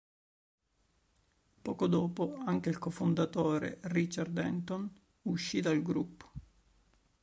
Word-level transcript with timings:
Poco 1.61 1.85
dopo 1.85 2.35
anche 2.43 2.69
il 2.69 2.79
cofondatore 2.79 3.77
Richard 3.81 4.35
Anton 4.39 4.91
uscì 5.27 5.61
dal 5.61 5.79
gruppo. 5.83 6.31